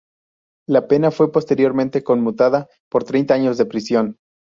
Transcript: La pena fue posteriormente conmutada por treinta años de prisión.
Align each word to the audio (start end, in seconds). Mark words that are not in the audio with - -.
La 0.67 0.87
pena 0.87 1.11
fue 1.11 1.31
posteriormente 1.31 2.03
conmutada 2.03 2.67
por 2.89 3.03
treinta 3.03 3.35
años 3.35 3.59
de 3.59 3.67
prisión. 3.67 4.17